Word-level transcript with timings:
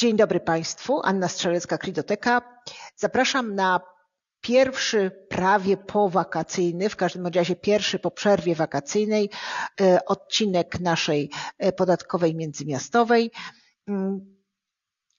Dzień 0.00 0.16
dobry 0.16 0.40
Państwu, 0.40 1.00
Anna 1.04 1.28
Strzelecka, 1.28 1.78
Kridoteka. 1.78 2.42
Zapraszam 2.96 3.54
na 3.54 3.80
pierwszy 4.40 5.10
prawie 5.28 5.76
powakacyjny, 5.76 6.88
w 6.88 6.96
każdym 6.96 7.26
razie 7.26 7.56
pierwszy 7.56 7.98
po 7.98 8.10
przerwie 8.10 8.54
wakacyjnej 8.54 9.30
e, 9.80 10.04
odcinek 10.04 10.80
naszej 10.80 11.30
e, 11.58 11.72
podatkowej 11.72 12.34
międzymiastowej, 12.34 13.30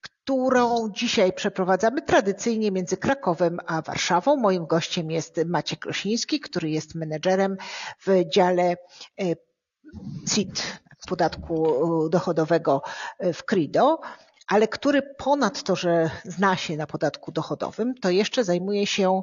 którą 0.01 0.89
dzisiaj 0.89 1.33
przeprowadzamy 1.33 2.01
tradycyjnie 2.01 2.71
między 2.71 2.97
Krakowem 2.97 3.57
a 3.67 3.81
Warszawą. 3.81 4.35
Moim 4.35 4.65
gościem 4.65 5.11
jest 5.11 5.39
Maciek 5.45 5.85
Rosiński, 5.85 6.39
który 6.39 6.69
jest 6.69 6.95
menedżerem 6.95 7.57
w 8.05 8.29
dziale 8.29 8.63
e, 8.71 8.75
CIT, 10.29 10.81
podatku 11.07 12.09
dochodowego 12.09 12.81
w 13.33 13.43
Crido 13.43 13.99
ale 14.51 14.67
który 14.67 15.01
ponad 15.01 15.63
to, 15.63 15.75
że 15.75 16.09
zna 16.23 16.57
się 16.57 16.77
na 16.77 16.87
podatku 16.87 17.31
dochodowym, 17.31 17.95
to 17.95 18.09
jeszcze 18.09 18.43
zajmuje 18.43 18.87
się 18.87 19.21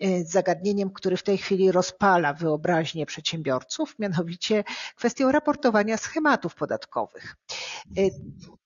e, 0.00 0.24
zagadnieniem, 0.24 0.90
który 0.90 1.16
w 1.16 1.22
tej 1.22 1.38
chwili 1.38 1.72
rozpala 1.72 2.32
wyobraźnię 2.34 3.06
przedsiębiorców, 3.06 3.98
mianowicie 3.98 4.64
kwestią 4.96 5.32
raportowania 5.32 5.96
schematów 5.96 6.54
podatkowych. 6.54 7.36
E, 7.98 8.02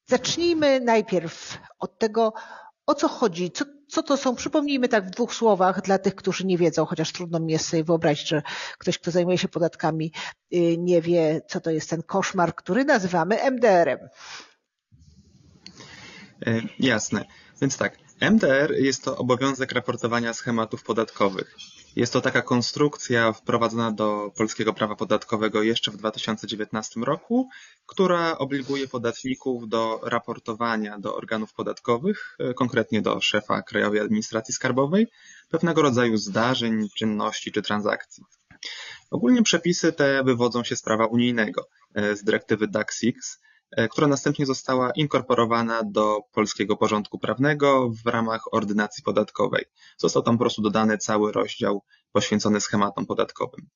zacznijmy 0.06 0.80
najpierw 0.80 1.58
od 1.78 1.98
tego, 1.98 2.32
o 2.86 2.94
co 2.94 3.08
chodzi, 3.08 3.50
co, 3.50 3.64
co 3.88 4.02
to 4.02 4.16
są, 4.16 4.34
przypomnijmy 4.34 4.88
tak 4.88 5.06
w 5.06 5.10
dwóch 5.10 5.34
słowach 5.34 5.82
dla 5.82 5.98
tych, 5.98 6.14
którzy 6.14 6.46
nie 6.46 6.58
wiedzą, 6.58 6.84
chociaż 6.84 7.12
trudno 7.12 7.40
mi 7.40 7.52
jest 7.52 7.68
sobie 7.68 7.84
wyobrazić, 7.84 8.28
że 8.28 8.42
ktoś, 8.78 8.98
kto 8.98 9.10
zajmuje 9.10 9.38
się 9.38 9.48
podatkami, 9.48 10.12
e, 10.52 10.56
nie 10.76 11.02
wie, 11.02 11.40
co 11.48 11.60
to 11.60 11.70
jest 11.70 11.90
ten 11.90 12.02
koszmar, 12.02 12.54
który 12.54 12.84
nazywamy 12.84 13.36
MDR-em. 13.50 14.08
E, 16.46 16.62
jasne. 16.78 17.24
Więc 17.60 17.76
tak, 17.76 17.98
MDR 18.20 18.74
jest 18.78 19.04
to 19.04 19.16
obowiązek 19.16 19.72
raportowania 19.72 20.34
schematów 20.34 20.82
podatkowych. 20.82 21.56
Jest 21.96 22.12
to 22.12 22.20
taka 22.20 22.42
konstrukcja 22.42 23.32
wprowadzona 23.32 23.92
do 23.92 24.30
polskiego 24.36 24.72
prawa 24.72 24.96
podatkowego 24.96 25.62
jeszcze 25.62 25.90
w 25.90 25.96
2019 25.96 27.00
roku, 27.00 27.48
która 27.86 28.38
obliguje 28.38 28.88
podatników 28.88 29.68
do 29.68 30.00
raportowania 30.02 30.98
do 30.98 31.16
organów 31.16 31.52
podatkowych, 31.54 32.36
e, 32.38 32.54
konkretnie 32.54 33.02
do 33.02 33.20
szefa 33.20 33.62
Krajowej 33.62 34.00
Administracji 34.00 34.54
Skarbowej, 34.54 35.06
pewnego 35.50 35.82
rodzaju 35.82 36.16
zdarzeń, 36.16 36.88
czynności 36.96 37.52
czy 37.52 37.62
transakcji. 37.62 38.24
Ogólnie 39.10 39.42
przepisy 39.42 39.92
te 39.92 40.24
wywodzą 40.24 40.64
się 40.64 40.76
z 40.76 40.82
prawa 40.82 41.06
unijnego, 41.06 41.68
e, 41.94 42.16
z 42.16 42.24
dyrektywy 42.24 42.68
DAX-X, 42.68 43.38
E, 43.42 43.51
która 43.90 44.06
następnie 44.06 44.46
została 44.46 44.90
inkorporowana 44.90 45.82
do 45.82 46.20
polskiego 46.32 46.76
porządku 46.76 47.18
prawnego 47.18 47.90
w 48.04 48.06
ramach 48.06 48.54
ordynacji 48.54 49.02
podatkowej. 49.04 49.64
Został 49.96 50.22
tam 50.22 50.34
po 50.34 50.44
prostu 50.44 50.62
dodany 50.62 50.98
cały 50.98 51.32
rozdział 51.32 51.82
poświęcony 52.12 52.60
schematom 52.60 53.06
podatkowym. 53.06 53.68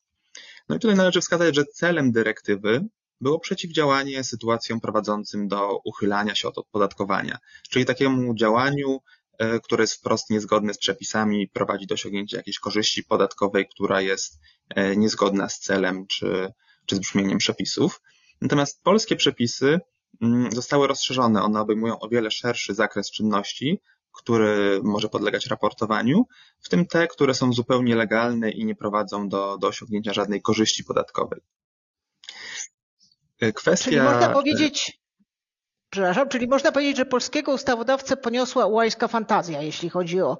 No 0.68 0.76
i 0.76 0.78
tutaj 0.78 0.96
należy 0.96 1.20
wskazać, 1.20 1.54
że 1.54 1.64
celem 1.64 2.12
dyrektywy 2.12 2.86
było 3.20 3.40
przeciwdziałanie 3.40 4.24
sytuacjom 4.24 4.80
prowadzącym 4.80 5.48
do 5.48 5.80
uchylania 5.84 6.34
się 6.34 6.48
od 6.48 6.58
opodatkowania, 6.58 7.38
czyli 7.70 7.84
takiemu 7.84 8.34
działaniu, 8.34 9.00
e, 9.38 9.60
które 9.60 9.82
jest 9.82 9.94
wprost 9.94 10.30
niezgodne 10.30 10.74
z 10.74 10.78
przepisami, 10.78 11.48
prowadzi 11.48 11.86
do 11.86 11.94
osiągnięcia 11.94 12.36
jakiejś 12.36 12.58
korzyści 12.58 13.04
podatkowej, 13.04 13.68
która 13.68 14.00
jest 14.00 14.40
e, 14.68 14.96
niezgodna 14.96 15.48
z 15.48 15.58
celem 15.58 16.06
czy, 16.06 16.52
czy 16.86 16.96
z 16.96 16.98
brzmieniem 16.98 17.38
przepisów. 17.38 18.00
Natomiast 18.40 18.82
polskie 18.82 19.16
przepisy 19.16 19.80
mm, 20.22 20.52
zostały 20.52 20.86
rozszerzone. 20.86 21.42
One 21.42 21.60
obejmują 21.60 21.98
o 21.98 22.08
wiele 22.08 22.30
szerszy 22.30 22.74
zakres 22.74 23.10
czynności, 23.10 23.80
który 24.12 24.80
może 24.82 25.08
podlegać 25.08 25.46
raportowaniu, 25.46 26.26
w 26.60 26.68
tym 26.68 26.86
te, 26.86 27.06
które 27.06 27.34
są 27.34 27.52
zupełnie 27.52 27.96
legalne 27.96 28.50
i 28.50 28.64
nie 28.64 28.74
prowadzą 28.74 29.28
do, 29.28 29.58
do 29.58 29.68
osiągnięcia 29.68 30.12
żadnej 30.12 30.42
korzyści 30.42 30.84
podatkowej. 30.84 31.40
Kwestia. 33.54 33.84
Czyli 33.84 34.00
można 34.00 34.28
powiedzieć, 34.28 35.00
przepraszam, 35.90 36.28
czyli 36.28 36.48
można 36.48 36.72
powiedzieć, 36.72 36.96
że 36.96 37.06
polskiego 37.06 37.52
ustawodawcę 37.52 38.16
poniosła 38.16 38.66
ułańska 38.66 39.08
fantazja, 39.08 39.62
jeśli 39.62 39.88
chodzi 39.88 40.20
o 40.20 40.38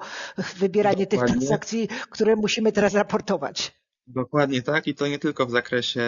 wybieranie 0.57 1.07
Dokładnie. 1.07 1.27
tych 1.27 1.37
transakcji, 1.37 1.89
które 2.11 2.37
musimy 2.37 2.73
teraz 2.73 2.95
raportować. 2.95 3.73
Dokładnie 4.07 4.63
tak 4.63 4.87
i 4.87 4.95
to 4.95 5.07
nie 5.07 5.19
tylko 5.19 5.47
w 5.47 5.51
zakresie 5.51 6.03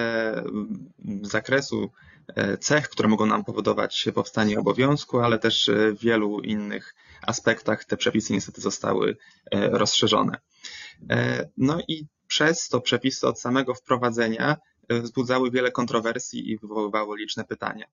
zakresu 1.23 1.91
e, 2.27 2.59
cech, 2.59 2.89
które 2.89 3.09
mogą 3.09 3.27
nam 3.27 3.45
powodować 3.45 4.09
powstanie 4.15 4.59
obowiązku, 4.59 5.21
ale 5.21 5.39
też 5.39 5.71
w 5.95 6.01
wielu 6.01 6.41
innych 6.41 6.95
aspektach 7.23 7.85
te 7.85 7.97
przepisy 7.97 8.33
niestety 8.33 8.61
zostały 8.61 9.17
e, 9.51 9.69
rozszerzone. 9.69 10.39
E, 11.11 11.49
no 11.57 11.81
i 11.89 12.07
przez 12.27 12.69
to 12.69 12.81
przepisy 12.81 13.27
od 13.27 13.41
samego 13.41 13.75
wprowadzenia 13.75 14.57
wzbudzały 14.91 15.51
wiele 15.51 15.73
kontrowersji 15.73 16.51
i 16.51 16.59
wywoływały 16.59 17.19
liczne 17.19 17.45
pytania. 17.45 17.87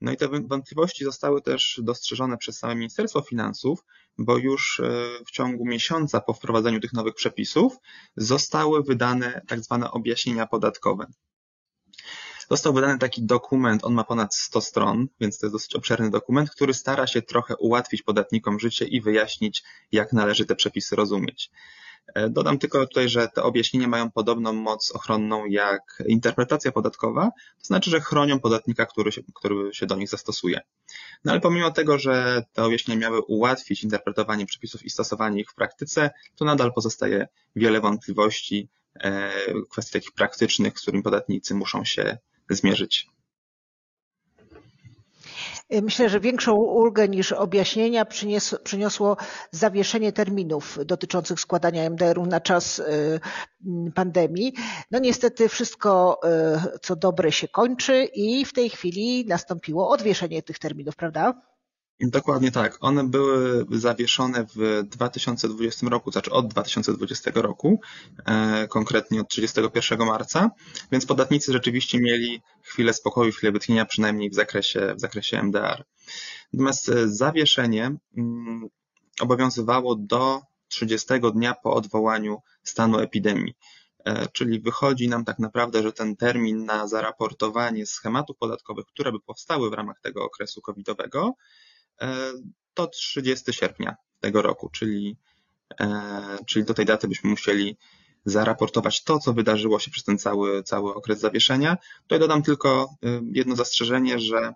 No 0.00 0.12
i 0.12 0.16
te 0.16 0.28
wątpliwości 0.28 1.04
zostały 1.04 1.42
też 1.42 1.80
dostrzeżone 1.82 2.38
przez 2.38 2.58
same 2.58 2.74
Ministerstwo 2.74 3.22
Finansów, 3.22 3.84
bo 4.18 4.38
już 4.38 4.80
e, 4.80 5.08
w 5.26 5.30
ciągu 5.30 5.66
miesiąca 5.66 6.20
po 6.20 6.34
wprowadzeniu 6.34 6.80
tych 6.80 6.92
nowych 6.92 7.14
przepisów 7.14 7.76
zostały 8.16 8.82
wydane 8.82 9.42
tak 9.48 9.60
zwane 9.60 9.90
objaśnienia 9.90 10.46
podatkowe. 10.46 11.06
Został 12.50 12.72
wydany 12.72 12.98
taki 12.98 13.22
dokument, 13.22 13.84
on 13.84 13.94
ma 13.94 14.04
ponad 14.04 14.34
100 14.34 14.60
stron, 14.60 15.08
więc 15.20 15.38
to 15.38 15.46
jest 15.46 15.54
dosyć 15.54 15.74
obszerny 15.74 16.10
dokument, 16.10 16.50
który 16.50 16.74
stara 16.74 17.06
się 17.06 17.22
trochę 17.22 17.56
ułatwić 17.56 18.02
podatnikom 18.02 18.60
życie 18.60 18.84
i 18.84 19.00
wyjaśnić, 19.00 19.62
jak 19.92 20.12
należy 20.12 20.46
te 20.46 20.54
przepisy 20.54 20.96
rozumieć. 20.96 21.50
E, 22.14 22.30
dodam 22.30 22.58
tylko 22.58 22.86
tutaj, 22.86 23.08
że 23.08 23.28
te 23.28 23.42
objaśnienia 23.42 23.88
mają 23.88 24.10
podobną 24.10 24.52
moc 24.52 24.90
ochronną 24.90 25.46
jak 25.46 26.02
interpretacja 26.06 26.72
podatkowa, 26.72 27.30
to 27.58 27.64
znaczy, 27.64 27.90
że 27.90 28.00
chronią 28.00 28.40
podatnika, 28.40 28.86
który 28.86 29.12
się, 29.12 29.22
który 29.34 29.74
się 29.74 29.86
do 29.86 29.96
nich 29.96 30.08
zastosuje. 30.08 30.60
No 31.24 31.32
ale 31.32 31.40
pomimo 31.40 31.70
tego, 31.70 31.98
że 31.98 32.44
te 32.52 32.64
objaśnienia 32.64 33.00
miały 33.00 33.20
ułatwić 33.22 33.84
interpretowanie 33.84 34.46
przepisów 34.46 34.84
i 34.84 34.90
stosowanie 34.90 35.40
ich 35.40 35.50
w 35.50 35.54
praktyce, 35.54 36.10
to 36.36 36.44
nadal 36.44 36.72
pozostaje 36.72 37.28
wiele 37.56 37.80
wątpliwości, 37.80 38.68
e, 38.94 39.30
kwestii 39.70 39.92
takich 39.92 40.12
praktycznych, 40.12 40.78
z 40.78 40.82
którymi 40.82 41.02
podatnicy 41.02 41.54
muszą 41.54 41.84
się 41.84 42.18
zmierzyć. 42.50 43.06
Myślę, 45.82 46.08
że 46.08 46.20
większą 46.20 46.54
ulgę 46.54 47.08
niż 47.08 47.32
objaśnienia 47.32 48.04
przyniosło 48.64 49.16
zawieszenie 49.50 50.12
terminów 50.12 50.78
dotyczących 50.84 51.40
składania 51.40 51.90
MDR-ów 51.90 52.26
na 52.26 52.40
czas 52.40 52.78
y, 52.78 53.20
pandemii. 53.94 54.54
No 54.90 54.98
niestety 54.98 55.48
wszystko, 55.48 56.20
y, 56.74 56.78
co 56.82 56.96
dobre 56.96 57.32
się 57.32 57.48
kończy 57.48 58.04
i 58.14 58.44
w 58.44 58.52
tej 58.52 58.70
chwili 58.70 59.26
nastąpiło 59.26 59.88
odwieszenie 59.88 60.42
tych 60.42 60.58
terminów, 60.58 60.96
prawda? 60.96 61.49
Dokładnie 62.02 62.50
tak. 62.52 62.76
One 62.80 63.08
były 63.08 63.66
zawieszone 63.70 64.46
w 64.56 64.82
2020 64.84 65.88
roku, 65.88 66.12
znaczy 66.12 66.30
od 66.30 66.48
2020 66.48 67.30
roku, 67.34 67.80
e, 68.26 68.68
konkretnie 68.68 69.20
od 69.20 69.28
31 69.28 69.98
marca, 69.98 70.50
więc 70.92 71.06
podatnicy 71.06 71.52
rzeczywiście 71.52 72.00
mieli 72.00 72.42
chwilę 72.62 72.94
spokoju, 72.94 73.32
chwilę 73.32 73.52
wytchnienia, 73.52 73.84
przynajmniej 73.84 74.30
w 74.30 74.34
zakresie, 74.34 74.94
w 74.96 75.00
zakresie 75.00 75.42
MDR. 75.42 75.84
Natomiast 76.52 76.88
e, 76.88 77.08
zawieszenie 77.08 77.96
mm, 78.16 78.68
obowiązywało 79.20 79.96
do 79.96 80.40
30 80.68 81.08
dnia 81.34 81.54
po 81.54 81.74
odwołaniu 81.74 82.38
stanu 82.62 82.98
epidemii. 82.98 83.54
E, 84.04 84.26
czyli 84.28 84.60
wychodzi 84.60 85.08
nam 85.08 85.24
tak 85.24 85.38
naprawdę, 85.38 85.82
że 85.82 85.92
ten 85.92 86.16
termin 86.16 86.64
na 86.64 86.88
zaraportowanie 86.88 87.86
schematów 87.86 88.36
podatkowych, 88.36 88.86
które 88.86 89.12
by 89.12 89.20
powstały 89.20 89.70
w 89.70 89.72
ramach 89.72 90.00
tego 90.00 90.24
okresu 90.24 90.60
covidowego, 90.60 91.34
E, 92.02 92.32
to 92.74 92.86
30 92.86 93.52
sierpnia 93.52 93.96
tego 94.20 94.42
roku, 94.42 94.70
czyli, 94.70 95.16
e, 95.80 96.38
czyli 96.46 96.64
do 96.64 96.74
tej 96.74 96.86
daty 96.86 97.08
byśmy 97.08 97.30
musieli 97.30 97.76
zaraportować 98.24 99.04
to, 99.04 99.18
co 99.18 99.32
wydarzyło 99.32 99.78
się 99.78 99.90
przez 99.90 100.04
ten 100.04 100.18
cały, 100.18 100.62
cały 100.62 100.94
okres 100.94 101.20
zawieszenia. 101.20 101.76
Tutaj 102.02 102.18
dodam 102.18 102.42
tylko 102.42 102.94
e, 103.04 103.20
jedno 103.32 103.56
zastrzeżenie, 103.56 104.18
że 104.18 104.52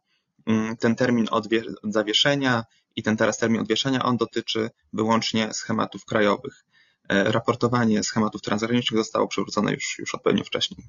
mm, 0.47 0.77
ten 0.77 0.97
termin 0.97 1.27
od 1.31 1.49
zawieszenia 1.85 2.65
i 2.97 3.03
ten 3.03 3.17
teraz 3.17 3.39
termin 3.39 3.61
odwieszenia, 3.61 4.03
on 4.03 4.17
dotyczy 4.17 4.71
wyłącznie 4.93 5.55
schematów 5.55 6.05
krajowych. 6.05 6.65
Raportowanie 7.09 8.03
schematów 8.03 8.43
transgranicznych 8.43 8.99
zostało 8.99 9.29
przywrócone 9.29 9.73
już, 9.73 9.99
już 9.99 10.15
odpowiednio 10.15 10.45
wcześniej. 10.45 10.87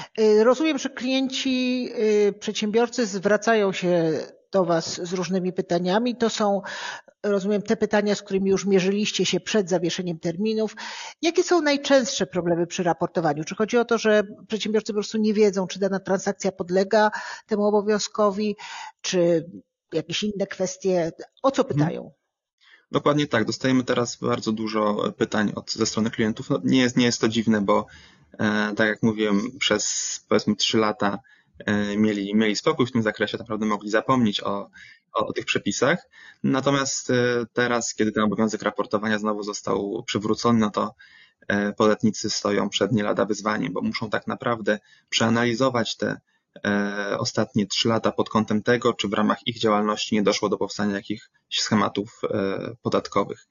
rozumiem, 0.43 0.77
że 0.77 0.89
klienci, 0.89 1.89
y, 2.29 2.33
przedsiębiorcy 2.39 3.05
zwracają 3.05 3.71
się 3.71 4.19
do 4.51 4.65
Was 4.65 5.01
z 5.01 5.13
różnymi 5.13 5.53
pytaniami. 5.53 6.15
To 6.15 6.29
są 6.29 6.61
rozumiem, 7.23 7.61
te 7.61 7.77
pytania, 7.77 8.15
z 8.15 8.21
którymi 8.21 8.49
już 8.49 8.65
mierzyliście 8.65 9.25
się 9.25 9.39
przed 9.39 9.69
zawieszeniem 9.69 10.19
terminów. 10.19 10.75
Jakie 11.21 11.43
są 11.43 11.61
najczęstsze 11.61 12.27
problemy 12.27 12.67
przy 12.67 12.83
raportowaniu? 12.83 13.43
Czy 13.43 13.55
chodzi 13.55 13.77
o 13.77 13.85
to, 13.85 13.97
że 13.97 14.23
przedsiębiorcy 14.47 14.93
po 14.93 14.97
prostu 14.97 15.17
nie 15.17 15.33
wiedzą, 15.33 15.67
czy 15.67 15.79
dana 15.79 15.99
transakcja 15.99 16.51
podlega 16.51 17.11
temu 17.47 17.65
obowiązkowi, 17.65 18.55
czy 19.01 19.49
jakieś 19.93 20.23
inne 20.23 20.47
kwestie? 20.47 21.11
O 21.43 21.51
co 21.51 21.61
mhm. 21.61 21.79
pytają? 21.79 22.11
Dokładnie 22.91 23.27
tak. 23.27 23.45
Dostajemy 23.45 23.83
teraz 23.83 24.15
bardzo 24.15 24.51
dużo 24.51 25.13
pytań 25.17 25.51
od, 25.55 25.71
ze 25.71 25.85
strony 25.85 26.11
klientów. 26.11 26.49
No, 26.49 26.59
nie, 26.63 26.81
jest, 26.81 26.97
nie 26.97 27.05
jest 27.05 27.21
to 27.21 27.29
dziwne, 27.29 27.61
bo 27.61 27.85
tak 28.75 28.87
jak 28.87 29.03
mówiłem, 29.03 29.41
przez 29.59 30.25
powiedzmy 30.29 30.55
trzy 30.55 30.77
lata 30.77 31.19
e, 31.65 31.97
mieli, 31.97 32.35
mieli 32.35 32.55
spokój 32.55 32.85
w 32.85 32.91
tym 32.91 33.01
zakresie, 33.01 33.37
naprawdę 33.37 33.65
mogli 33.65 33.89
zapomnieć 33.89 34.43
o, 34.43 34.69
o, 35.13 35.27
o 35.27 35.33
tych 35.33 35.45
przepisach. 35.45 36.09
Natomiast 36.43 37.09
e, 37.09 37.13
teraz, 37.53 37.95
kiedy 37.95 38.11
ten 38.11 38.23
obowiązek 38.23 38.61
raportowania 38.61 39.19
znowu 39.19 39.43
został 39.43 40.03
przywrócony, 40.03 40.59
no 40.59 40.69
to 40.69 40.95
e, 41.47 41.73
podatnicy 41.73 42.29
stoją 42.29 42.69
przed 42.69 42.91
nie 42.91 43.03
lada 43.03 43.25
wyzwaniem, 43.25 43.73
bo 43.73 43.81
muszą 43.81 44.09
tak 44.09 44.27
naprawdę 44.27 44.79
przeanalizować 45.09 45.97
te 45.97 46.07
E, 46.07 46.30
ostatnie 47.17 47.67
trzy 47.67 47.87
lata 47.87 48.11
pod 48.11 48.29
kątem 48.29 48.63
tego, 48.63 48.93
czy 48.93 49.07
w 49.07 49.13
ramach 49.13 49.47
ich 49.47 49.59
działalności 49.59 50.15
nie 50.15 50.23
doszło 50.23 50.49
do 50.49 50.57
powstania 50.57 50.95
jakichś 50.95 51.29
schematów 51.49 52.21
e, 52.23 52.75
podatkowych. 52.81 53.47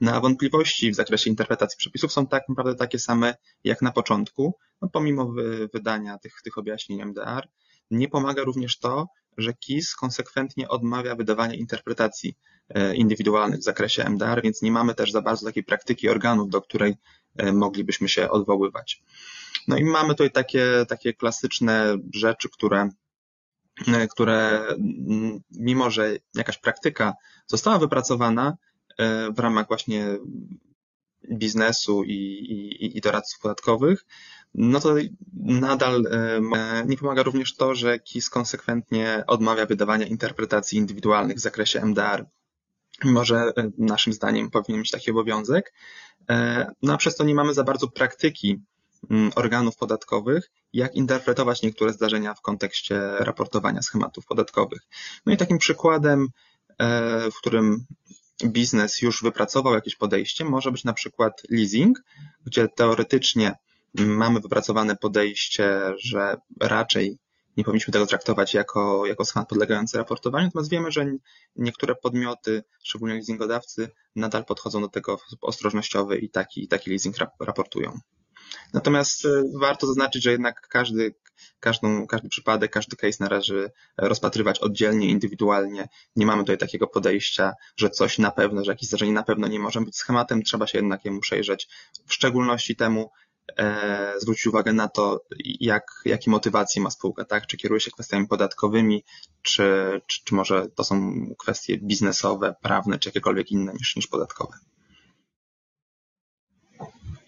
Na 0.00 0.20
wątpliwości 0.20 0.90
w 0.90 0.94
zakresie 0.94 1.30
interpretacji 1.30 1.78
przepisów 1.78 2.12
są 2.12 2.26
tak 2.26 2.48
naprawdę 2.48 2.74
takie 2.74 2.98
same 2.98 3.34
jak 3.64 3.82
na 3.82 3.92
początku, 3.92 4.54
no 4.82 4.88
pomimo 4.88 5.32
wydania 5.72 6.18
tych, 6.18 6.42
tych 6.44 6.58
objaśnień 6.58 7.02
MDR. 7.02 7.48
Nie 7.90 8.08
pomaga 8.08 8.42
również 8.42 8.78
to, 8.78 9.08
że 9.38 9.54
KIS 9.54 9.94
konsekwentnie 9.94 10.68
odmawia 10.68 11.14
wydawania 11.14 11.54
interpretacji 11.54 12.36
e, 12.68 12.94
indywidualnych 12.94 13.60
w 13.60 13.64
zakresie 13.64 14.04
MDR, 14.04 14.42
więc 14.42 14.62
nie 14.62 14.72
mamy 14.72 14.94
też 14.94 15.12
za 15.12 15.22
bardzo 15.22 15.46
takiej 15.46 15.64
praktyki 15.64 16.08
organów, 16.08 16.50
do 16.50 16.62
której 16.62 16.94
moglibyśmy 17.52 18.08
się 18.08 18.30
odwoływać. 18.30 19.02
No 19.68 19.76
i 19.76 19.84
mamy 19.84 20.08
tutaj 20.08 20.30
takie, 20.30 20.86
takie 20.88 21.14
klasyczne 21.14 21.96
rzeczy, 22.14 22.48
które, 22.48 22.88
które 24.10 24.66
mimo, 25.50 25.90
że 25.90 26.16
jakaś 26.34 26.58
praktyka 26.58 27.14
została 27.46 27.78
wypracowana 27.78 28.56
e, 28.98 29.30
w 29.32 29.38
ramach 29.38 29.68
właśnie 29.68 30.18
biznesu 31.32 32.04
i, 32.04 32.14
i, 32.14 32.98
i 32.98 33.00
doradców 33.00 33.40
podatkowych, 33.40 34.04
no 34.54 34.80
to 34.80 34.94
nadal 35.34 36.06
e, 36.06 36.40
nie 36.86 36.96
pomaga 36.96 37.22
również 37.22 37.56
to, 37.56 37.74
że 37.74 37.98
KIS 37.98 38.30
konsekwentnie 38.30 39.24
odmawia 39.26 39.66
wydawania 39.66 40.06
interpretacji 40.06 40.78
indywidualnych 40.78 41.36
w 41.36 41.40
zakresie 41.40 41.80
MDR. 41.80 42.26
Mimo, 43.04 43.24
że 43.24 43.36
e, 43.36 43.70
naszym 43.78 44.12
zdaniem 44.12 44.50
powinien 44.50 44.80
mieć 44.80 44.90
taki 44.90 45.10
obowiązek. 45.10 45.72
No 46.82 46.94
a 46.94 46.96
przez 46.96 47.16
to 47.16 47.24
nie 47.24 47.34
mamy 47.34 47.54
za 47.54 47.64
bardzo 47.64 47.88
praktyki 47.88 48.58
Mm, 48.58 48.73
organów 49.34 49.76
podatkowych, 49.76 50.50
jak 50.72 50.94
interpretować 50.94 51.62
niektóre 51.62 51.92
zdarzenia 51.92 52.34
w 52.34 52.40
kontekście 52.40 53.00
raportowania 53.18 53.82
schematów 53.82 54.26
podatkowych. 54.26 54.80
No 55.26 55.32
i 55.32 55.36
takim 55.36 55.58
przykładem, 55.58 56.28
e, 56.78 57.30
w 57.30 57.34
którym 57.34 57.86
biznes 58.44 59.02
już 59.02 59.22
wypracował 59.22 59.74
jakieś 59.74 59.96
podejście, 59.96 60.44
może 60.44 60.72
być 60.72 60.84
na 60.84 60.92
przykład 60.92 61.42
leasing, 61.50 62.02
gdzie 62.46 62.68
teoretycznie 62.68 63.54
mamy 63.94 64.40
wypracowane 64.40 64.96
podejście, 64.96 65.80
że 65.98 66.36
raczej 66.60 67.18
nie 67.56 67.64
powinniśmy 67.64 67.92
tego 67.92 68.06
traktować 68.06 68.54
jako, 68.54 69.06
jako 69.06 69.24
schemat 69.24 69.48
podlegający 69.48 69.98
raportowaniu, 69.98 70.46
natomiast 70.46 70.70
wiemy, 70.70 70.92
że 70.92 71.06
niektóre 71.56 71.94
podmioty, 71.94 72.64
szczególnie 72.82 73.14
leasingodawcy, 73.14 73.90
nadal 74.16 74.44
podchodzą 74.44 74.80
do 74.80 74.88
tego 74.88 75.16
w 75.16 75.20
sposób 75.20 75.44
ostrożnościowy 75.44 76.18
i 76.18 76.30
taki, 76.30 76.68
taki 76.68 76.90
leasing 76.90 77.16
raportują. 77.40 77.98
Natomiast 78.72 79.24
e, 79.24 79.28
warto 79.60 79.86
zaznaczyć, 79.86 80.22
że 80.22 80.30
jednak 80.30 80.68
każdy, 80.68 81.14
każdą, 81.60 82.06
każdy 82.06 82.28
przypadek, 82.28 82.72
każdy 82.72 82.96
case 82.96 83.16
należy 83.20 83.70
rozpatrywać 83.96 84.58
oddzielnie, 84.58 85.08
indywidualnie. 85.08 85.88
Nie 86.16 86.26
mamy 86.26 86.42
tutaj 86.42 86.58
takiego 86.58 86.86
podejścia, 86.86 87.52
że 87.76 87.90
coś 87.90 88.18
na 88.18 88.30
pewno, 88.30 88.64
że 88.64 88.72
jakieś 88.72 88.88
zdarzenie 88.88 89.12
na 89.12 89.22
pewno 89.22 89.48
nie 89.48 89.58
może 89.58 89.80
być 89.80 89.96
schematem, 89.96 90.42
trzeba 90.42 90.66
się 90.66 90.78
jednak 90.78 91.04
jemu 91.04 91.20
przejrzeć. 91.20 91.68
W 92.06 92.14
szczególności 92.14 92.76
temu 92.76 93.10
e, 93.56 94.14
zwrócić 94.18 94.46
uwagę 94.46 94.72
na 94.72 94.88
to, 94.88 95.24
jak, 95.60 95.86
jakie 96.04 96.30
motywacje 96.30 96.82
ma 96.82 96.90
spółka, 96.90 97.24
tak? 97.24 97.46
Czy 97.46 97.56
kieruje 97.56 97.80
się 97.80 97.90
kwestiami 97.90 98.28
podatkowymi, 98.28 99.04
czy, 99.42 100.00
czy, 100.06 100.24
czy 100.24 100.34
może 100.34 100.66
to 100.74 100.84
są 100.84 101.14
kwestie 101.38 101.78
biznesowe, 101.78 102.54
prawne, 102.62 102.98
czy 102.98 103.08
jakiekolwiek 103.08 103.50
inne 103.50 103.72
niż, 103.72 103.96
niż 103.96 104.06
podatkowe. 104.06 104.58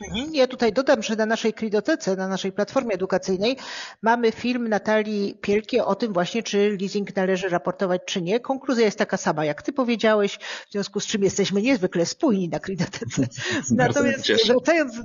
Mhm. 0.00 0.34
Ja 0.34 0.46
tutaj 0.46 0.72
dodam, 0.72 1.02
że 1.02 1.16
na 1.16 1.26
naszej 1.26 1.54
Kridotece, 1.54 2.16
na 2.16 2.28
naszej 2.28 2.52
platformie 2.52 2.94
edukacyjnej 2.94 3.56
mamy 4.02 4.32
film 4.32 4.68
Natalii 4.68 5.34
Pielkie 5.40 5.84
o 5.84 5.94
tym 5.94 6.12
właśnie, 6.12 6.42
czy 6.42 6.76
leasing 6.80 7.16
należy 7.16 7.48
raportować, 7.48 8.02
czy 8.06 8.22
nie. 8.22 8.40
Konkluzja 8.40 8.84
jest 8.84 8.98
taka 8.98 9.16
sama, 9.16 9.44
jak 9.44 9.62
ty 9.62 9.72
powiedziałeś, 9.72 10.38
w 10.68 10.72
związku 10.72 11.00
z 11.00 11.06
czym 11.06 11.24
jesteśmy 11.24 11.62
niezwykle 11.62 12.06
spójni 12.06 12.48
na 12.48 12.60
Kridotece. 12.60 13.22
Natomiast 13.70 14.28
wracając 14.46 14.94
do, 14.96 15.02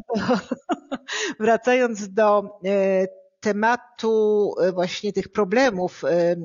wracając 1.39 2.13
do 2.13 2.59
e, 2.65 3.07
tematu 3.39 4.53
e, 4.61 4.71
właśnie 4.71 5.13
tych 5.13 5.29
problemów 5.29 6.03
e, 6.03 6.35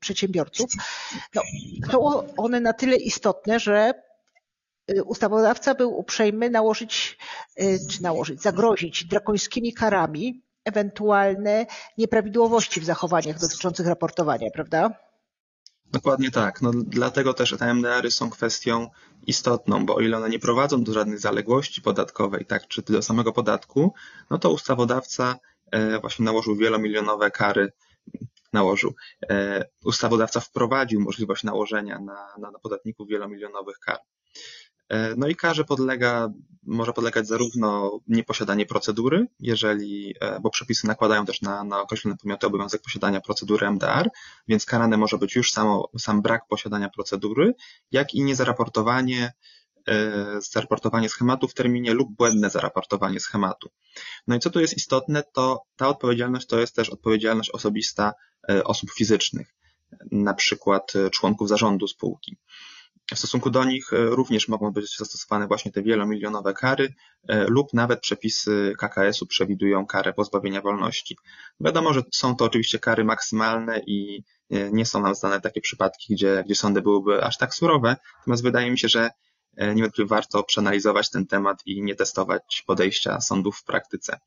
przedsiębiorców, 0.00 0.70
no, 1.34 1.42
są 1.92 2.26
one 2.36 2.60
na 2.60 2.72
tyle 2.72 2.96
istotne, 2.96 3.60
że 3.60 4.07
ustawodawca 5.04 5.74
był 5.74 5.98
uprzejmy 5.98 6.50
nałożyć, 6.50 7.18
y, 7.60 7.78
czy 7.90 8.02
nałożyć, 8.02 8.42
zagrozić 8.42 9.04
drakońskimi 9.04 9.72
karami 9.74 10.42
ewentualne 10.64 11.66
nieprawidłowości 11.98 12.80
w 12.80 12.84
zachowaniach 12.84 13.38
dotyczących 13.38 13.86
raportowania, 13.86 14.50
prawda? 14.50 14.90
Dokładnie 15.92 16.30
tak. 16.30 16.62
No, 16.62 16.70
dlatego 16.74 17.34
też 17.34 17.56
te 17.58 17.74
MDR-y 17.74 18.10
są 18.10 18.30
kwestią 18.30 18.90
istotną, 19.26 19.86
bo 19.86 19.94
o 19.94 20.00
ile 20.00 20.16
one 20.16 20.28
nie 20.28 20.38
prowadzą 20.38 20.84
do 20.84 20.92
żadnych 20.92 21.18
zaległości 21.18 21.82
podatkowej, 21.82 22.46
tak, 22.46 22.68
czy 22.68 22.82
do 22.82 23.02
samego 23.02 23.32
podatku, 23.32 23.94
no 24.30 24.38
to 24.38 24.50
ustawodawca 24.50 25.38
e, 25.70 26.00
właśnie 26.00 26.24
nałożył 26.24 26.56
wielomilionowe 26.56 27.30
kary, 27.30 27.72
nałożył. 28.52 28.94
E, 29.30 29.64
ustawodawca 29.84 30.40
wprowadził 30.40 31.00
możliwość 31.00 31.44
nałożenia 31.44 31.98
na, 31.98 32.28
na, 32.38 32.50
na 32.50 32.58
podatników 32.58 33.08
wielomilionowych 33.08 33.78
kar. 33.78 33.98
E, 34.88 35.14
no 35.16 35.28
i 35.28 35.36
karze 35.36 35.64
podlega, 35.64 36.32
może 36.62 36.92
podlegać 36.92 37.26
zarówno 37.26 38.00
nieposiadanie 38.06 38.66
procedury, 38.66 39.26
jeżeli, 39.40 40.14
e, 40.20 40.40
bo 40.40 40.50
przepisy 40.50 40.86
nakładają 40.86 41.26
też 41.26 41.42
na, 41.42 41.64
na 41.64 41.80
określone 41.80 42.16
podmioty 42.16 42.46
obowiązek 42.46 42.82
posiadania 42.82 43.20
procedury 43.20 43.66
MDR, 43.66 44.10
więc 44.48 44.66
karane 44.66 44.96
może 44.96 45.18
być 45.18 45.36
już 45.36 45.52
samo, 45.52 45.88
sam 45.98 46.22
brak 46.22 46.46
posiadania 46.48 46.88
procedury, 46.88 47.54
jak 47.92 48.14
i 48.14 48.24
niezaraportowanie, 48.24 49.32
e, 49.88 50.12
zaraportowanie 50.52 51.08
schematu 51.08 51.48
w 51.48 51.54
terminie 51.54 51.94
lub 51.94 52.16
błędne 52.16 52.50
zaraportowanie 52.50 53.20
schematu. 53.20 53.70
No 54.26 54.36
i 54.36 54.40
co 54.40 54.50
tu 54.50 54.60
jest 54.60 54.76
istotne, 54.76 55.22
to 55.32 55.62
ta 55.76 55.88
odpowiedzialność 55.88 56.46
to 56.46 56.58
jest 56.58 56.76
też 56.76 56.90
odpowiedzialność 56.90 57.50
osobista 57.50 58.12
osób 58.64 58.90
fizycznych, 58.90 59.54
na 60.12 60.34
przykład 60.34 60.92
członków 61.12 61.48
zarządu 61.48 61.88
spółki. 61.88 62.36
W 63.14 63.18
stosunku 63.18 63.50
do 63.50 63.64
nich 63.64 63.92
e, 63.92 63.96
również 63.96 64.48
mogą 64.48 64.70
być 64.70 64.96
zastosowane 64.96 65.46
właśnie 65.46 65.72
te 65.72 65.82
wielomilionowe 65.82 66.54
kary 66.54 66.94
e, 67.28 67.44
lub 67.44 67.72
nawet 67.72 68.00
przepisy 68.00 68.74
KKS-u 68.78 69.26
przewidują 69.26 69.86
karę 69.86 70.12
pozbawienia 70.12 70.60
wolności. 70.60 71.16
Wiadomo, 71.60 71.92
że 71.92 72.02
są 72.12 72.36
to 72.36 72.44
oczywiście 72.44 72.78
kary 72.78 73.04
maksymalne 73.04 73.80
i 73.86 74.24
e, 74.50 74.70
nie 74.70 74.86
są 74.86 75.02
nam 75.02 75.14
znane 75.14 75.40
takie 75.40 75.60
przypadki, 75.60 76.14
gdzie, 76.14 76.42
gdzie 76.46 76.54
sądy 76.54 76.82
byłyby 76.82 77.24
aż 77.24 77.38
tak 77.38 77.54
surowe, 77.54 77.96
natomiast 78.18 78.42
wydaje 78.42 78.70
mi 78.70 78.78
się, 78.78 78.88
że 78.88 79.10
niewątpliwie 79.74 80.08
warto 80.08 80.42
przeanalizować 80.42 81.10
ten 81.10 81.26
temat 81.26 81.62
i 81.66 81.82
nie 81.82 81.94
testować 81.94 82.62
podejścia 82.66 83.20
sądów 83.20 83.58
w 83.58 83.64
praktyce. 83.64 84.18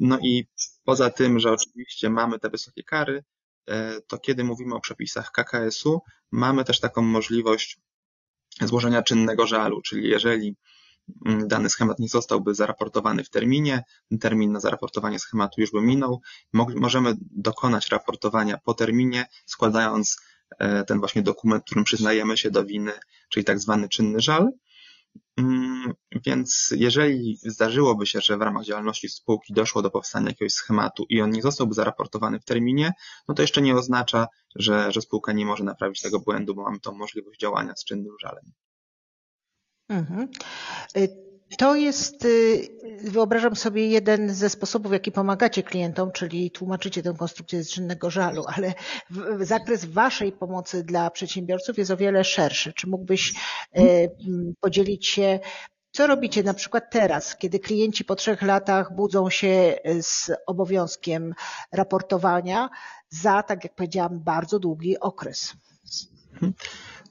No 0.00 0.18
i 0.22 0.46
poza 0.84 1.10
tym, 1.10 1.40
że 1.40 1.52
oczywiście 1.52 2.10
mamy 2.10 2.38
te 2.38 2.50
wysokie 2.50 2.82
kary, 2.82 3.24
to 4.06 4.18
kiedy 4.18 4.44
mówimy 4.44 4.74
o 4.74 4.80
przepisach 4.80 5.32
KKS-u, 5.32 6.02
mamy 6.30 6.64
też 6.64 6.80
taką 6.80 7.02
możliwość 7.02 7.78
złożenia 8.60 9.02
czynnego 9.02 9.46
żalu, 9.46 9.82
czyli 9.82 10.08
jeżeli 10.08 10.56
mm, 11.26 11.48
dany 11.48 11.68
schemat 11.68 11.98
nie 11.98 12.08
zostałby 12.08 12.54
zaraportowany 12.54 13.24
w 13.24 13.30
terminie, 13.30 13.84
termin 14.20 14.52
na 14.52 14.60
zaraportowanie 14.60 15.18
schematu 15.18 15.60
już 15.60 15.70
by 15.70 15.82
minął, 15.82 16.20
możemy 16.52 17.14
dokonać 17.20 17.88
raportowania 17.88 18.58
po 18.64 18.74
terminie, 18.74 19.26
składając 19.46 20.16
e, 20.58 20.84
ten 20.84 20.98
właśnie 20.98 21.22
dokument, 21.22 21.64
którym 21.64 21.84
przyznajemy 21.84 22.36
się 22.36 22.50
do 22.50 22.64
winy, 22.64 22.92
czyli 23.28 23.44
tak 23.44 23.58
zwany 23.58 23.88
czynny 23.88 24.20
żal. 24.20 24.48
Mm, 25.36 25.94
więc 26.26 26.74
jeżeli 26.76 27.38
zdarzyłoby 27.42 28.06
się, 28.06 28.20
że 28.20 28.36
w 28.36 28.42
ramach 28.42 28.64
działalności 28.64 29.08
spółki 29.08 29.52
doszło 29.52 29.82
do 29.82 29.90
powstania 29.90 30.28
jakiegoś 30.28 30.52
schematu 30.52 31.06
i 31.08 31.20
on 31.20 31.30
nie 31.30 31.42
zostałby 31.42 31.74
zaraportowany 31.74 32.40
w 32.40 32.44
terminie, 32.44 32.92
no 33.28 33.34
to 33.34 33.42
jeszcze 33.42 33.62
nie 33.62 33.74
oznacza, 33.74 34.26
że, 34.56 34.92
że 34.92 35.00
spółka 35.00 35.32
nie 35.32 35.46
może 35.46 35.64
naprawić 35.64 36.00
tego 36.00 36.20
błędu, 36.20 36.54
bo 36.54 36.62
mamy 36.62 36.80
tą 36.80 36.94
możliwość 36.94 37.40
działania 37.40 37.76
z 37.76 37.84
czynnym 37.84 38.14
żalem. 38.20 38.52
Mhm. 39.88 40.28
Y, 41.52 41.56
to 41.56 41.74
jest, 41.74 42.24
y, 42.24 42.68
wyobrażam 43.02 43.56
sobie, 43.56 43.88
jeden 43.88 44.34
ze 44.34 44.50
sposobów, 44.50 44.90
w 44.90 44.92
jaki 44.92 45.12
pomagacie 45.12 45.62
klientom, 45.62 46.12
czyli 46.12 46.50
tłumaczycie 46.50 47.02
tę 47.02 47.14
konstrukcję 47.18 47.64
czynnego 47.64 48.10
żalu, 48.10 48.44
ale 48.46 48.74
zakres 49.40 49.84
Waszej 49.84 50.32
pomocy 50.32 50.84
dla 50.84 51.10
przedsiębiorców 51.10 51.78
jest 51.78 51.90
o 51.90 51.96
wiele 51.96 52.24
szerszy. 52.24 52.72
Czy 52.72 52.86
mógłbyś 52.86 53.34
y, 53.78 54.10
podzielić 54.60 55.06
się, 55.06 55.40
co 55.92 56.06
robicie 56.06 56.42
na 56.42 56.54
przykład 56.54 56.84
teraz, 56.90 57.36
kiedy 57.36 57.58
klienci 57.58 58.04
po 58.04 58.16
trzech 58.16 58.42
latach 58.42 58.94
budzą 58.94 59.30
się 59.30 59.78
z 60.00 60.30
obowiązkiem 60.46 61.34
raportowania 61.72 62.68
za, 63.10 63.42
tak 63.42 63.64
jak 63.64 63.74
powiedziałam, 63.74 64.20
bardzo 64.20 64.58
długi 64.58 65.00
okres? 65.00 65.54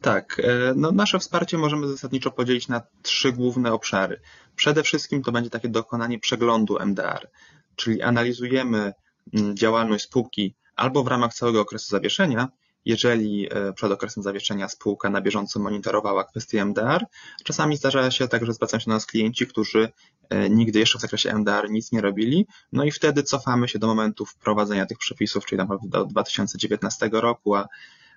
Tak, 0.02 0.42
e, 0.44 0.74
no 0.76 0.92
nasze 0.92 1.20
wsparcie 1.20 1.58
możemy 1.58 1.88
zasadniczo 1.88 2.32
podzielić 2.32 2.68
na 2.68 2.82
trzy 3.02 3.32
główne 3.32 3.74
obszary. 3.74 4.20
Przede 4.56 4.84
wszystkim 4.84 5.24
to 5.24 5.32
będzie 5.32 5.50
takie 5.50 5.70
dokonanie 5.70 6.20
przeglądu 6.20 6.78
MDR, 6.80 7.30
czyli 7.76 8.02
analizujemy 8.02 8.94
mm, 9.34 9.58
działalność 9.58 10.04
spółki 10.04 10.56
albo 10.76 11.04
w 11.04 11.08
ramach 11.08 11.34
całego 11.34 11.62
okresu 11.62 11.90
zawieszenia, 11.90 12.48
jeżeli 12.86 13.48
e, 13.52 13.74
przed 13.74 13.92
okresem 13.92 14.24
zawieszenia 14.24 14.70
spółka 14.70 15.10
na 15.10 15.22
bieżąco 15.22 15.60
monitorowała 15.60 16.24
kwestie 16.24 16.66
MDR. 16.66 17.06
Czasami 17.44 17.78
zdarza 17.78 18.12
się 18.12 18.28
tak, 18.28 18.46
że 18.46 18.54
zwracają 18.54 18.80
się 18.80 18.86
do 18.86 18.92
nas 18.92 19.06
klienci, 19.06 19.48
którzy 19.48 19.90
e, 20.30 20.50
nigdy 20.50 20.80
jeszcze 20.80 20.98
w 20.98 21.02
zakresie 21.02 21.34
MDR 21.34 21.70
nic 21.70 21.92
nie 21.92 22.02
robili, 22.02 22.48
no 22.72 22.84
i 22.84 22.92
wtedy 22.92 23.24
cofamy 23.24 23.68
się 23.68 23.80
do 23.80 23.88
momentu 23.88 24.26
wprowadzenia 24.26 24.86
tych 24.86 24.98
przepisów, 24.98 25.46
czyli 25.46 25.58
naprawdę 25.58 25.90
do 25.90 26.06
2019 26.06 27.10
roku, 27.14 27.56
a 27.56 27.68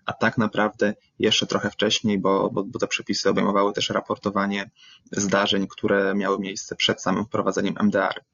a 0.06 0.12
tak 0.12 0.38
naprawdę 0.38 0.94
jeszcze 1.18 1.46
trochę 1.46 1.70
wcześniej, 1.70 2.18
bo, 2.18 2.50
bo, 2.50 2.64
bo 2.64 2.78
te 2.78 2.86
przepisy 2.86 3.30
obejmowały 3.30 3.72
też 3.72 3.90
raportowanie 3.90 4.70
zdarzeń, 5.12 5.66
które 5.66 6.14
miały 6.14 6.38
miejsce 6.38 6.76
przed 6.76 7.02
samym 7.02 7.24
wprowadzeniem 7.24 7.74
MDR. 7.80 8.24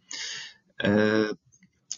E, 0.82 0.90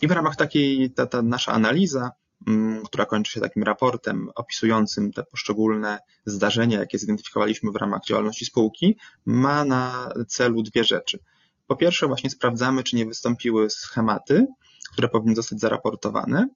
I 0.02 0.08
w 0.08 0.10
ramach 0.10 0.36
takiej, 0.36 0.90
ta, 0.90 1.06
ta 1.06 1.22
nasza 1.22 1.52
analiza, 1.52 2.10
mm, 2.46 2.82
która 2.84 3.06
kończy 3.06 3.32
się 3.32 3.40
takim 3.40 3.62
raportem 3.62 4.30
opisującym 4.34 5.12
te 5.12 5.22
poszczególne 5.22 5.98
zdarzenia, 6.26 6.78
jakie 6.78 6.98
zidentyfikowaliśmy 6.98 7.72
w 7.72 7.76
ramach 7.76 8.04
działalności 8.04 8.44
spółki, 8.44 8.96
ma 9.26 9.64
na 9.64 10.12
celu 10.28 10.62
dwie 10.62 10.84
rzeczy. 10.84 11.18
Po 11.66 11.76
pierwsze, 11.76 12.06
właśnie 12.06 12.30
sprawdzamy, 12.30 12.82
czy 12.82 12.96
nie 12.96 13.06
wystąpiły 13.06 13.70
schematy, 13.70 14.46
które 14.92 15.08
powinny 15.08 15.34
zostać 15.34 15.60
zaraportowane. 15.60 16.48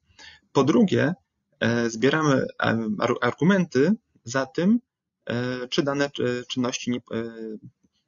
Po 0.53 0.65
drugie, 0.65 1.15
zbieramy 1.89 2.47
argumenty 3.21 3.93
za 4.25 4.47
tym, 4.47 4.81
e, 5.27 5.69
czy 5.69 5.83
dane 5.83 6.11
czynności 6.49 6.91
nie, 6.91 6.99
e, 6.99 7.03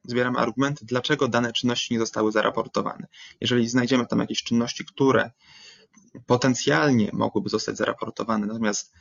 zbieramy 0.05 0.39
argumenty, 0.39 0.85
dlaczego 0.87 1.29
dane 1.29 1.53
czynności 1.53 1.95
nie 1.95 2.01
zostały 2.01 2.33
zaraportowane. 2.33 3.07
Jeżeli 3.41 3.69
znajdziemy 3.69 4.07
tam 4.07 4.19
jakieś 4.19 4.43
czynności, 4.43 4.85
które 4.85 5.31
potencjalnie 6.27 7.11
mogłyby 7.13 7.49
zostać 7.49 7.77
zaraportowane, 7.77 8.47
natomiast 8.47 8.93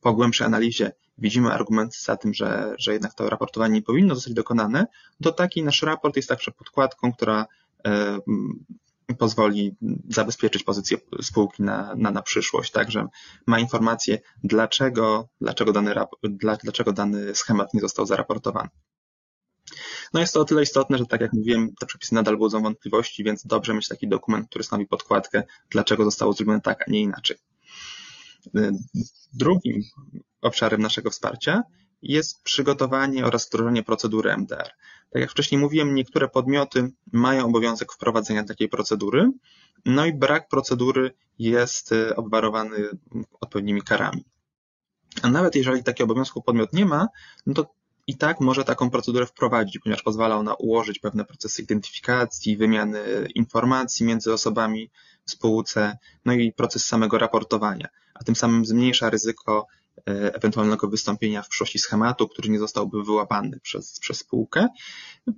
po 0.00 0.14
głębszej 0.14 0.46
analizie 0.46 0.92
widzimy 1.18 1.52
argumenty 1.52 1.98
za 2.00 2.16
tym, 2.16 2.34
że, 2.34 2.74
że 2.78 2.92
jednak 2.92 3.14
to 3.14 3.30
raportowanie 3.30 3.74
nie 3.74 3.82
powinno 3.82 4.14
zostać 4.14 4.34
dokonane, 4.34 4.86
to 5.22 5.32
taki 5.32 5.62
nasz 5.62 5.82
raport 5.82 6.16
jest 6.16 6.28
także 6.28 6.50
podkładką, 6.50 7.12
która 7.12 7.46
pozwoli 9.18 9.76
zabezpieczyć 10.08 10.62
pozycję 10.62 10.98
spółki 11.22 11.62
na, 11.62 11.94
na, 11.96 12.10
na 12.10 12.22
przyszłość, 12.22 12.72
tak, 12.72 12.90
że 12.90 13.06
ma 13.46 13.58
informację, 13.58 14.18
dlaczego, 14.44 15.28
dlaczego, 15.40 15.72
dany, 15.72 15.94
dlaczego 16.62 16.92
dany 16.92 17.34
schemat 17.34 17.74
nie 17.74 17.80
został 17.80 18.06
zaraportowany. 18.06 18.68
No 20.14 20.20
jest 20.20 20.34
to 20.34 20.40
o 20.40 20.44
tyle 20.44 20.62
istotne, 20.62 20.98
że 20.98 21.06
tak 21.06 21.20
jak 21.20 21.32
mówiłem, 21.32 21.74
te 21.80 21.86
przepisy 21.86 22.14
nadal 22.14 22.36
budzą 22.36 22.62
wątpliwości, 22.62 23.24
więc 23.24 23.46
dobrze 23.46 23.74
mieć 23.74 23.88
taki 23.88 24.08
dokument, 24.08 24.48
który 24.48 24.64
stanowi 24.64 24.86
podkładkę, 24.86 25.42
dlaczego 25.70 26.04
zostało 26.04 26.32
zrobione 26.32 26.60
tak, 26.60 26.88
a 26.88 26.90
nie 26.90 27.00
inaczej. 27.00 27.36
Drugim 29.32 29.82
obszarem 30.40 30.82
naszego 30.82 31.10
wsparcia 31.10 31.62
jest 32.02 32.42
przygotowanie 32.42 33.26
oraz 33.26 33.48
wdrożenie 33.48 33.82
procedury 33.82 34.32
MDR. 34.36 34.70
Tak 35.10 35.22
jak 35.22 35.30
wcześniej 35.30 35.60
mówiłem, 35.60 35.94
niektóre 35.94 36.28
podmioty 36.28 36.92
mają 37.12 37.46
obowiązek 37.46 37.92
wprowadzenia 37.92 38.44
takiej 38.44 38.68
procedury, 38.68 39.30
no 39.84 40.06
i 40.06 40.12
brak 40.12 40.48
procedury 40.48 41.14
jest 41.38 41.92
y, 41.92 42.16
obwarowany 42.16 42.88
odpowiednimi 43.40 43.82
karami. 43.82 44.24
A 45.22 45.30
nawet 45.30 45.56
jeżeli 45.56 45.82
takiego 45.82 46.04
obowiązku 46.04 46.42
podmiot 46.42 46.72
nie 46.72 46.86
ma, 46.86 47.08
no 47.46 47.54
to 47.54 47.74
i 48.06 48.16
tak 48.16 48.40
może 48.40 48.64
taką 48.64 48.90
procedurę 48.90 49.26
wprowadzić, 49.26 49.78
ponieważ 49.78 50.02
pozwala 50.02 50.36
ona 50.36 50.54
ułożyć 50.54 50.98
pewne 50.98 51.24
procesy 51.24 51.62
identyfikacji, 51.62 52.56
wymiany 52.56 53.28
informacji 53.34 54.06
między 54.06 54.32
osobami 54.32 54.90
w 55.24 55.30
spółce, 55.30 55.98
no 56.24 56.32
i 56.32 56.52
proces 56.52 56.86
samego 56.86 57.18
raportowania, 57.18 57.88
a 58.14 58.24
tym 58.24 58.36
samym 58.36 58.64
zmniejsza 58.64 59.10
ryzyko 59.10 59.66
ewentualnego 60.06 60.88
wystąpienia 60.88 61.42
w 61.42 61.48
przyszłości 61.48 61.78
schematu, 61.78 62.28
który 62.28 62.48
nie 62.48 62.58
zostałby 62.58 63.04
wyłapany 63.04 63.60
przez, 63.60 64.00
przez 64.00 64.18
spółkę. 64.18 64.68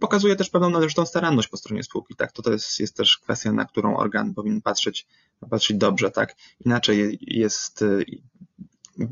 Pokazuje 0.00 0.36
też 0.36 0.50
pewną 0.50 0.70
należytą 0.70 1.06
staranność 1.06 1.48
po 1.48 1.56
stronie 1.56 1.82
spółki. 1.82 2.16
Tak, 2.16 2.32
to, 2.32 2.42
to 2.42 2.52
jest, 2.52 2.80
jest 2.80 2.96
też 2.96 3.18
kwestia, 3.18 3.52
na 3.52 3.64
którą 3.64 3.96
organ 3.96 4.34
powinien 4.34 4.62
patrzeć, 4.62 5.06
patrzeć 5.50 5.76
dobrze. 5.76 6.10
Tak, 6.10 6.34
inaczej 6.64 7.18
jest, 7.20 7.82
e, 7.82 8.04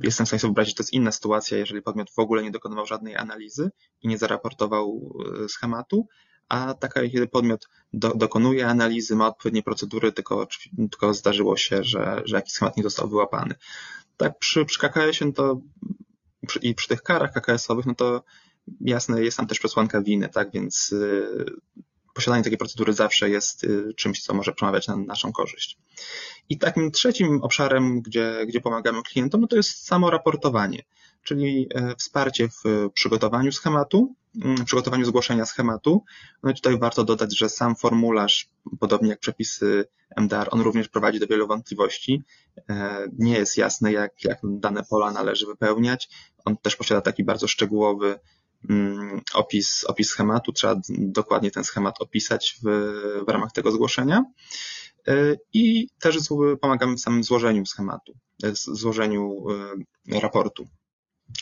jestem 0.02 0.26
w 0.26 0.28
stanie 0.28 0.40
sobie 0.40 0.48
wyobrazić, 0.48 0.74
to 0.74 0.82
jest 0.82 0.92
inna 0.92 1.12
sytuacja, 1.12 1.58
jeżeli 1.58 1.82
podmiot 1.82 2.10
w 2.10 2.18
ogóle 2.18 2.42
nie 2.42 2.50
dokonywał 2.50 2.86
żadnej 2.86 3.16
analizy 3.16 3.70
i 4.02 4.08
nie 4.08 4.18
zaraportował 4.18 5.12
e, 5.44 5.48
schematu, 5.48 6.08
a 6.48 6.74
taka, 6.74 7.08
kiedy 7.08 7.26
podmiot 7.26 7.68
do, 7.92 8.14
dokonuje 8.14 8.68
analizy, 8.68 9.16
ma 9.16 9.26
odpowiednie 9.26 9.62
procedury, 9.62 10.12
tylko, 10.12 10.46
tylko 10.76 11.14
zdarzyło 11.14 11.56
się, 11.56 11.84
że, 11.84 12.22
że 12.24 12.36
jakiś 12.36 12.52
schemat 12.52 12.76
nie 12.76 12.82
został 12.82 13.08
wyłapany 13.08 13.54
tak 14.22 14.38
przy, 14.38 14.64
przy 14.64 14.78
KKS-ie 14.78 15.26
no 15.26 15.32
to 15.32 15.60
przy, 16.46 16.58
i 16.58 16.74
przy 16.74 16.88
tych 16.88 17.02
karach 17.02 17.32
KKS-owych, 17.32 17.86
no 17.86 17.94
to 17.94 18.24
jasne, 18.80 19.24
jest 19.24 19.36
tam 19.36 19.46
też 19.46 19.58
przesłanka 19.58 20.02
winy, 20.02 20.28
tak, 20.28 20.52
więc 20.52 20.92
y, 20.92 21.44
posiadanie 22.14 22.44
takiej 22.44 22.58
procedury 22.58 22.92
zawsze 22.92 23.30
jest 23.30 23.64
y, 23.64 23.94
czymś, 23.96 24.22
co 24.22 24.34
może 24.34 24.52
przemawiać 24.52 24.88
na 24.88 24.96
naszą 24.96 25.32
korzyść. 25.32 25.78
I 26.48 26.58
takim 26.58 26.90
trzecim 26.90 27.42
obszarem, 27.42 28.02
gdzie, 28.02 28.44
gdzie 28.48 28.60
pomagamy 28.60 29.02
klientom, 29.02 29.40
no 29.40 29.46
to 29.46 29.56
jest 29.56 29.86
samo 29.86 30.10
raportowanie, 30.10 30.82
czyli 31.22 31.68
e, 31.74 31.94
wsparcie 31.96 32.48
w 32.48 32.90
przygotowaniu 32.94 33.52
schematu, 33.52 34.14
mm, 34.44 34.64
przygotowaniu 34.64 35.04
zgłoszenia 35.04 35.46
schematu. 35.46 36.04
No 36.42 36.50
i 36.50 36.54
tutaj 36.54 36.78
warto 36.78 37.04
dodać, 37.04 37.38
że 37.38 37.48
sam 37.48 37.76
formularz, 37.76 38.48
podobnie 38.80 39.10
jak 39.10 39.18
przepisy 39.18 39.84
MDR, 40.16 40.48
on 40.50 40.60
również 40.60 40.88
prowadzi 40.88 41.20
do 41.20 41.26
wielu 41.26 41.46
wątpliwości. 41.46 42.22
E, 42.68 43.06
nie 43.18 43.32
jest 43.32 43.56
jasne, 43.56 43.92
jak, 43.92 44.24
jak 44.24 44.38
dane 44.42 44.84
pola 44.90 45.12
należy 45.12 45.46
wypełniać. 45.46 46.08
On 46.44 46.56
też 46.56 46.76
posiada 46.76 47.00
taki 47.00 47.24
bardzo 47.24 47.48
szczegółowy 47.48 48.18
mm, 48.70 49.20
opis, 49.34 49.84
opis 49.84 50.08
schematu. 50.08 50.52
Trzeba 50.52 50.80
dokładnie 50.88 51.50
ten 51.50 51.64
schemat 51.64 52.00
opisać 52.00 52.58
w, 52.62 52.68
w 53.26 53.28
ramach 53.28 53.52
tego 53.52 53.70
zgłoszenia. 53.70 54.24
E, 55.08 55.36
I 55.52 55.88
też 56.00 56.16
pomagamy 56.60 56.96
w 56.96 57.00
samym 57.00 57.24
złożeniu 57.24 57.66
schematu, 57.66 58.12
e, 58.44 58.52
złożeniu 58.54 59.44
raportu. 60.08 60.66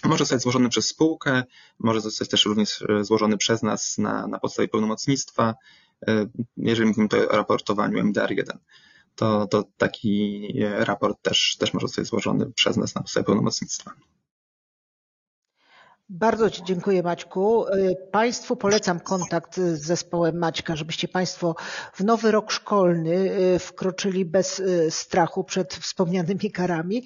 Może 0.04 0.18
zostać 0.18 0.42
złożony 0.42 0.68
przez 0.68 0.88
spółkę, 0.88 1.42
może 1.78 2.00
zostać 2.00 2.28
też 2.28 2.44
również 2.44 2.84
złożony 3.00 3.36
przez 3.36 3.62
nas 3.62 3.98
na, 3.98 4.26
na 4.26 4.38
podstawie 4.38 4.68
pełnomocnictwa, 4.68 5.54
E, 6.08 6.26
jeżeli 6.56 6.88
mówimy 6.88 7.08
tutaj 7.08 7.28
o 7.28 7.36
raportowaniu 7.36 8.04
MDR1, 8.04 8.58
to, 9.14 9.46
to 9.46 9.64
taki 9.76 10.54
raport 10.78 11.22
też, 11.22 11.56
też 11.58 11.74
może 11.74 11.86
zostać 11.86 12.06
złożony 12.06 12.52
przez 12.52 12.76
nas 12.76 12.94
na 12.94 13.00
podstawie 13.00 13.24
pełnomocnictwa. 13.24 13.92
Bardzo 16.08 16.50
Ci 16.50 16.62
dziękuję 16.64 17.02
Maćku. 17.02 17.66
E, 17.66 17.94
państwu 18.12 18.56
polecam 18.56 19.00
kontakt 19.00 19.56
z 19.56 19.80
zespołem 19.80 20.38
Maćka, 20.38 20.76
żebyście 20.76 21.08
Państwo 21.08 21.54
w 21.92 22.04
nowy 22.04 22.30
rok 22.30 22.52
szkolny 22.52 23.32
e, 23.32 23.58
wkroczyli 23.58 24.24
bez 24.24 24.62
strachu 24.90 25.44
przed 25.44 25.74
wspomnianymi 25.74 26.50
karami. 26.50 27.04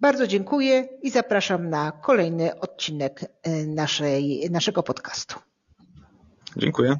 Bardzo 0.00 0.26
dziękuję 0.26 0.88
i 1.02 1.10
zapraszam 1.10 1.70
na 1.70 1.92
kolejny 1.92 2.60
odcinek 2.60 3.20
naszej, 3.66 4.50
naszego 4.50 4.82
podcastu. 4.82 5.38
Dziękuję. 6.56 6.96